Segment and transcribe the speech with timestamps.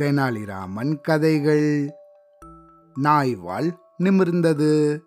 [0.00, 1.90] தெனாலிராமன் கதைகள்.
[3.02, 5.02] நாய்வால் நிமிர்ந்தது.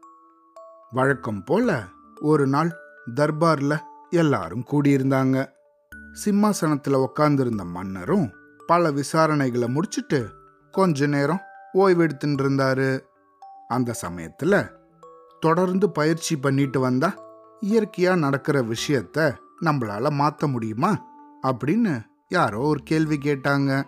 [0.92, 1.84] வழக்கம் போல
[2.20, 2.72] ஒரு நாள்
[3.16, 3.80] தர்பார்ல
[4.10, 5.48] எல்லாரும் கூடியிருந்தாங்க.
[6.26, 8.32] சிம்மாசனத்துல உக்காந்துருந்த மன்னரும்
[8.68, 10.30] பல விசாரணைகளை முடிச்சிட்டு
[10.72, 11.42] கொஞ்ச நேரம்
[11.74, 13.00] ஓய்வெடுத்துட்டு இருந்தாரு.
[13.68, 14.70] அந்த சமயத்துல
[15.40, 17.14] தொடர்ந்து பயிற்சி பண்ணிட்டு வந்தா
[17.62, 21.06] இயற்கையா நடக்கிற விஷயத்த நம்மளால மாத்த முடியுமா?
[21.44, 23.84] அப்படின்னு யாரோ ஒரு கேள்வி கேட்டாங்க.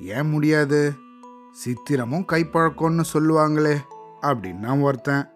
[0.00, 0.92] ஏன் முடியாது?
[1.52, 3.76] சித்திரமும் கைப்பழக்கம்னு சொல்லுவாங்களே
[4.22, 5.30] அப்படின்னா ஒருத்தன்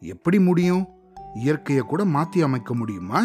[0.00, 0.88] எப்படி முடியும்?
[1.34, 3.22] இயற்கையை கூட மாத்தி அமைக்க முடியுமா?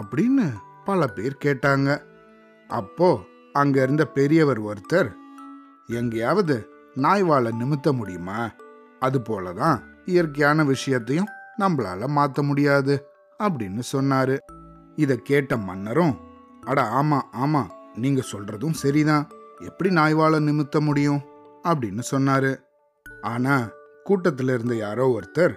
[0.00, 0.52] அப்படின்னு
[0.84, 2.02] பல பேர் கேட்டாங்க.
[2.68, 3.20] அப்போ
[3.52, 5.12] அங்க இருந்த பெரியவர் ஒருத்தர்
[5.86, 8.50] எங்கேயாவது நாய்வாலை நிமித்த முடியுமா?
[9.00, 13.06] அது போலதான் இயற்கையான விஷயத்தையும் நம்மளால மாத்த முடியாது
[13.38, 14.38] அப்படின்னு சொன்னாரு.
[14.96, 16.18] இத கேட்ட மன்னரும்
[16.60, 19.28] அட ஆமா ஆமா நீங்க சொல்றதும் சரிதான்.
[19.58, 21.20] எப்படி நாய்வாளை நிமித்த முடியும்?
[21.62, 22.56] அப்படின்னு சொன்னாரு.
[23.20, 23.68] ஆனா
[24.04, 25.54] கூட்டத்தில் இருந்த யாரோ ஒருத்தர்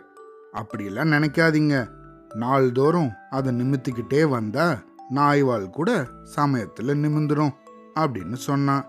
[0.52, 1.90] அப்படியெல்லாம் நினைக்காதீங்க.
[2.36, 7.54] நாள்தோறும் அதை நிமித்திக்கிட்டே வந்தா நாய்வால் கூட சமயத்தில் நிமிந்துடும்
[7.96, 8.86] அப்படின்னு சொன்னான்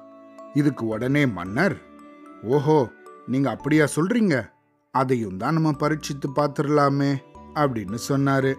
[0.55, 1.77] இதுக்கு உடனே மன்னர்
[2.43, 2.91] ஓஹோ
[3.27, 4.51] நீங்க அப்படியா சொல்றீங்க?
[4.91, 7.17] அதையும் தான் நம்ம பரீட்சித்து பார்த்துடலாமே
[7.55, 8.55] அப்படின்னு சொன்னாரு.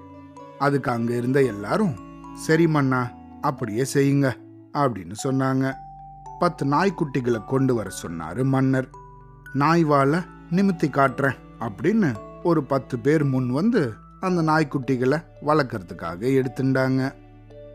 [0.59, 1.95] அதுக்கு அங்க இருந்த எல்லாரும்
[2.33, 4.46] சரி மன்னா அப்படியே செய்யுங்க.
[4.73, 5.73] அப்படின்னு சொன்னாங்க.
[6.39, 8.89] பத்து நாய்க்குட்டிகளை கொண்டு வர சொன்னாரு மன்னர்.
[9.53, 17.13] நாய்வால நிமித்தி காட்டுறேன் அப்படின்னு ஒரு பத்து பேர் முன் வந்து அந்த நாய்க்குட்டிகளை வளர்க்கறதுக்காக எடுத்துட்டாங்க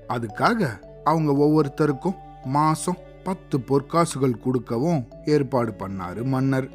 [0.09, 0.69] அதுக்காக
[1.05, 6.69] அவங்க ஒவ்வொருத்தருக்கும் மாசம் பத்து பொற்காசுகள் கொடுக்கவும் ஏற்பாடு பண்ணாரு மன்னர்.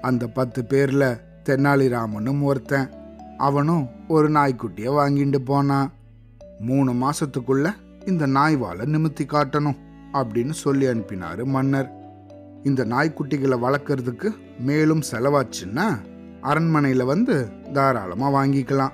[0.00, 2.90] அந்த பத்து பேர்ல தென்னாலிராமனும் ஒருத்தன்.
[3.38, 5.92] அவனும் ஒரு நாய்க்குட்டியை வாங்கிட்டு போனான்.
[6.60, 7.74] மூணு மாசத்துக்குள்ள
[8.06, 9.76] இந்த நாய்வாலை நிமித்தி காட்டணும்
[10.12, 11.90] அப்படின்னு சொல்லி அனுப்பினாரு மன்னர்.
[12.62, 15.98] இந்த நாய்க்குட்டிகளை வளர்க்கறதுக்கு மேலும் செலவாச்சுன்னா
[16.42, 18.92] அரண்மனையில வந்து தாராளமா வாங்கிக்கலாம்.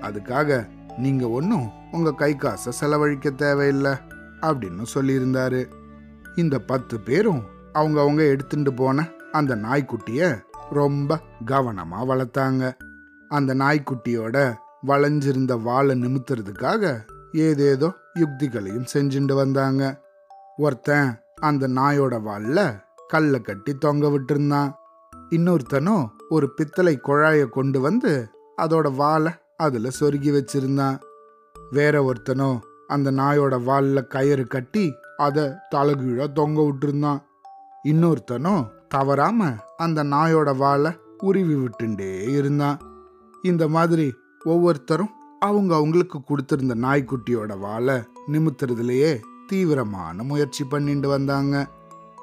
[0.00, 0.68] அதுக்காக
[0.98, 3.92] நீங்க ஒன்றும் உங்க கை காசை செலவழிக்க தேவையில்லை
[4.40, 5.64] அப்படின்னு சொல்லியிருந்தாரு.
[6.36, 7.42] இந்த பத்து பேரும்
[7.72, 12.72] அவங்க அவங்க எடுத்துட்டு போன அந்த நாய்க்குட்டிய ரொம்ப கவனமா வளர்த்தாங்க.
[13.28, 14.54] அந்த நாய்க்குட்டியோட
[14.86, 17.02] வளைஞ்சிருந்த வாளை நிமித்துறதுக்காக
[17.32, 20.00] ஏதேதோ யுக்திகளையும் செஞ்சுட்டு வந்தாங்க.
[20.56, 24.72] ஒருத்தன் அந்த நாயோட வால்ல கல்லை கட்டி தொங்க விட்டுருந்தான்.
[25.30, 28.28] இன்னொருத்தனும் ஒரு பித்தளை குழாய கொண்டு வந்து
[28.62, 31.00] அதோட வாலை அதுல சொருகி வச்சிருந்தான்.
[31.70, 37.22] வேற ஒருத்தனும் அந்த நாயோட வால்ல கயிறு கட்டி அதை தலகீழ தொங்க விட்டுருந்தான்.
[37.84, 42.78] இன்னொருத்தனும் தவறாம அந்த நாயோட வாலை உருவி விட்டுண்டே இருந்தான்.
[43.42, 44.14] இந்த மாதிரி
[44.44, 47.94] ஒவ்வொருத்தரும் அவங்க அவங்களுக்கு கொடுத்திருந்த நாய்க்குட்டியோட வாழை
[48.32, 51.68] நிமித்துறதுலயே தீவிரமான முயற்சி பண்ணிட்டு வந்தாங்க.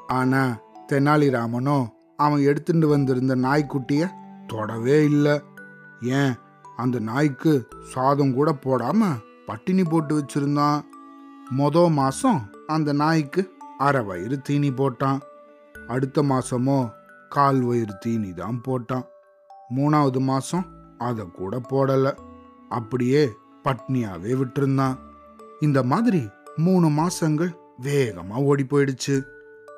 [0.07, 4.09] ஆனா தெனாலிராமனோ அவன் எடுத்துட்டு வந்திருந்த நாய்க்குட்டிய
[4.47, 5.41] தொடவே இல்லை.
[6.01, 6.33] ஏன்?
[6.75, 9.09] அந்த நாய்க்கு சாதம் கூட போடாம
[9.45, 10.81] பட்டினி போட்டு வச்சிருந்தான்.
[11.57, 15.19] மொத மாசம் அந்த நாய்க்கு அரை வயிறு தீனி போட்டான்.
[15.87, 16.91] அடுத்த மாசமோ
[17.29, 19.05] கால் வயிறு தீனி தான் போட்டான்.
[19.75, 20.65] மூணாவது மாசம்
[20.97, 22.13] அதை கூட போடலை.
[22.69, 23.29] அப்படியே
[23.63, 24.97] பட்னியாவே விட்டிருந்தான்.
[25.59, 29.23] இந்த மாதிரி மூணு மாசங்கள் வேகமா ஓடி போயிடுச்சு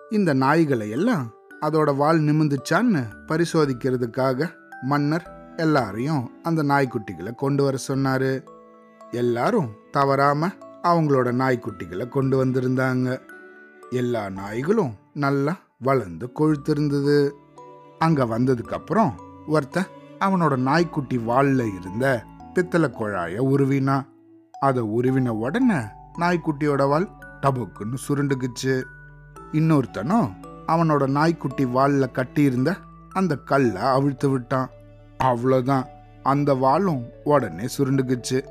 [0.09, 4.49] இந்த நாய்களை எல்லாம் அதோட வால் நிமிந்துச்சான்னு பரிசோதிக்கிறதுக்காக
[4.81, 8.43] மன்னர் எல்லாரையும் அந்த நாய்க்குட்டிகளை கொண்டு வர சொன்னாரு.
[9.11, 10.47] எல்லாரும் தவறாம
[10.83, 13.19] அவங்களோட நாய்க்குட்டிகளை கொண்டு வந்திருந்தாங்க.
[13.89, 17.31] எல்லா நாய்களும் நல்லா வளர்ந்து கொழுத்திருந்தது.
[17.99, 19.85] அங்க வந்ததுக்கு அப்புறம் ஒருத்தன்
[20.19, 22.23] அவனோட நாய்க்குட்டி வால்ல இருந்த
[22.53, 24.05] பித்தளை குழாய உருவினா.
[24.59, 25.79] அதை உருவின உடனே
[26.19, 27.09] நாய்க்குட்டியோட வால்
[27.41, 28.83] டபுக்குன்னு சுருண்டுக்குச்சு.
[29.51, 30.29] இன்னொருத்தனும்
[30.67, 32.75] அவனோட நாய்க்குட்டி வாலில் கட்டியிருந்த
[33.09, 34.69] அந்த கல்லை அவிழ்த்து விட்டான்.
[35.23, 35.85] அவ்வளோதான்
[36.23, 38.45] அந்த வாலும் உடனே சுருண்டுக்குச்சு.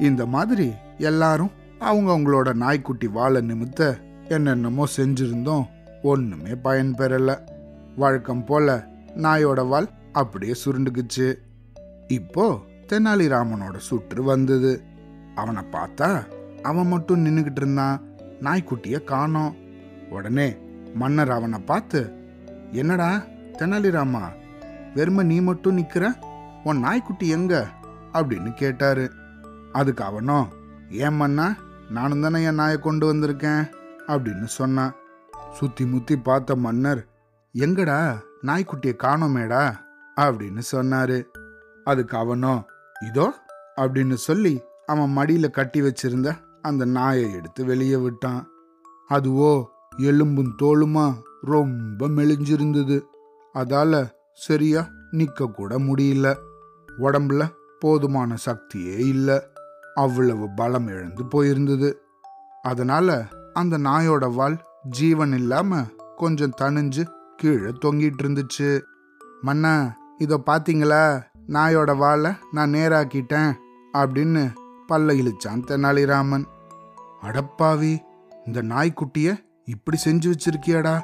[0.00, 3.96] இந்த மாதிரி எல்லாரும் அவங்க அவங்களோட நாய்க்குட்டி வாழை நிமித்த
[4.28, 5.66] என்னென்னமோ செஞ்சிருந்தோம்.
[6.02, 7.38] ஒன்றுமே பயன் பெறலை.
[7.96, 8.86] வழக்கம் போல
[9.16, 11.34] நாயோட வால் அப்படியே சுருண்டுக்குச்சு.
[12.08, 14.82] இப்போ தெனாலிராமனோட சுற்று வந்தது.
[15.34, 16.26] அவனை பார்த்தா
[16.62, 18.02] அவன் மட்டும் நின்னுகிட்டு இருந்தான்.
[18.40, 19.56] நாய்க்குட்டிய காணோம்.
[20.10, 20.56] உடனே
[20.94, 22.12] மன்னர் அவனை பார்த்து
[22.72, 24.22] என்னடா தெனாலிராமா
[24.94, 26.14] வெறும நீ மட்டும் நிற்கிற
[26.64, 27.66] உன் நாய்க்குட்டி எங்க?
[28.12, 29.10] அப்படின்னு கேட்டாரு.
[29.72, 30.48] அதுக்கு அவனோ
[30.90, 31.54] ஏன் மன்னா
[31.90, 33.70] நானும் தானே என் நாயை கொண்டு வந்திருக்கேன்
[34.06, 34.94] அப்படின்னு சொன்னான்
[35.52, 37.06] சுத்தி முத்தி பார்த்த மன்னர்
[37.58, 39.74] எங்கடா நாய்க்குட்டியை காணோமேடா
[40.16, 41.24] அப்படின்னு சொன்னாரு.
[41.84, 42.64] அதுக்கு அவனோ
[43.00, 43.34] இதோ
[43.76, 48.48] அப்படின்னு சொல்லி அவன் மடியில கட்டி வச்சிருந்த அந்த நாயை எடுத்து வெளியே விட்டான்.
[49.10, 49.64] அதுவோ
[49.96, 53.02] எலும்பும் தோளுமா ரொம்ப மெலிஞ்சிருந்தது.
[53.54, 56.36] அதால சரியா நிக்க கூட முடியல.
[57.00, 57.50] உடம்புல
[57.80, 59.42] போதுமான சக்தியே இல்லை.
[59.94, 61.92] அவ்வளவு பலம் இழந்து போயிருந்தது.
[62.62, 65.84] அதனால அந்த நாயோட வால் ஜீவன் இல்லாம
[66.16, 67.06] கொஞ்சம் தணிஞ்சு
[67.36, 68.82] கீழே தொங்கிட்டு இருந்துச்சு.
[69.40, 71.22] மன்னா இதோ பாத்தீங்களா?
[71.48, 73.54] நாயோட வாழை நான் நேராக்கிட்டேன்
[73.92, 74.54] அப்படின்னு
[74.88, 76.44] பல்ல இழிச்சான் தெனாலிராமன்.
[77.22, 77.98] அடப்பாவி
[78.46, 81.02] இந்த நாய்க்குட்டிய இப்படி செஞ்சு வச்சிருக்கியாடா.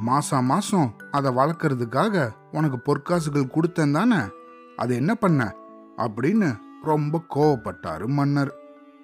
[0.00, 4.16] மாசம் மாசம் அதை வளர்க்கறதுக்காக உனக்கு பொற்காசுகள் கொடுத்தேன் தானே?
[4.76, 5.54] அது என்ன பண்ண?
[5.96, 8.54] அப்படின்னு ரொம்ப கோவப்பட்டாரு மன்னர்.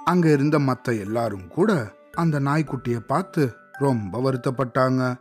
[0.04, 5.14] அங்க இருந்த மத்த எல்லாரும் கூட அந்த நாய்க்குட்டிய பார்த்து ரொம்ப வருத்தப்பட்டாங்க.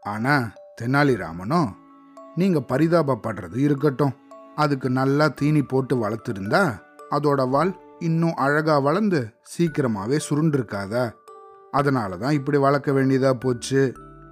[0.00, 1.68] ஆனா தெனாலிராமனும்
[2.34, 4.14] நீங்க பரிதாபப்படுறது இருக்கட்டும்.
[4.56, 6.62] அதுக்கு நல்லா தீனி போட்டு வளர்த்துருந்தா
[7.16, 9.20] அதோட வால் இன்னும் அழகா வளர்ந்து
[9.52, 11.04] சீக்கிரமாவே சுருண்டிருக்காதா.
[11.70, 13.82] அதனால தான் இப்படி வளர்க்க வேண்டியதா போச்சு.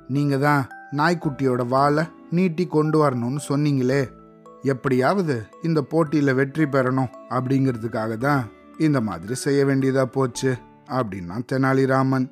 [0.09, 0.62] நீங்க தான்
[0.99, 4.03] நாய்க்குட்டியோட வாலை நீட்டி கொண்டு வரணும்னு சொன்னீங்களே.
[4.62, 8.43] எப்படியாவது இந்த போட்டியில வெற்றி பெறணும் அப்படிங்கிறதுக்காக தான்
[8.79, 10.53] இந்த மாதிரி செய்ய வேண்டியதா போச்சு
[10.99, 12.27] அப்படின்னா தெனாலிராமன்.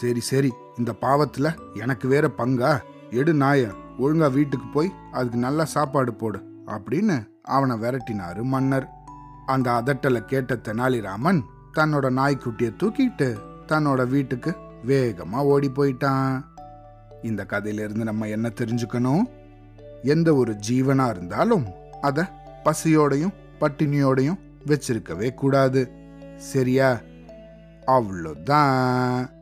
[0.00, 2.72] சரி சரி இந்த பாவத்துல எனக்கு வேற பங்கா?
[3.10, 6.38] எடு நாய ஒழுங்கா வீட்டுக்கு போய் அதுக்கு நல்லா சாப்பாடு போடு.
[6.68, 8.88] அப்படின்னு அவனை விரட்டினாரு மன்னர்.
[9.46, 11.40] அந்த அதட்டலை கேட்ட தெனாலிராமன்
[11.74, 14.56] தன்னோட நாய்க்குட்டியை தூக்கிட்டு தன்னோட வீட்டுக்கு
[14.86, 16.44] வேகமா ஓடி போயிட்டான்.
[17.22, 19.22] இந்த கதையிலிருந்து நம்ம என்ன தெரிஞ்சுக்கணும்?
[20.02, 21.66] எந்த ஒரு ஜீவனா இருந்தாலும்
[22.00, 22.30] அத
[22.64, 25.90] பசியோடையும் பட்டினியோடையும் வச்சிருக்கவே கூடாது.
[26.36, 26.98] சரியா?
[27.86, 29.37] அவ்வளோதான்.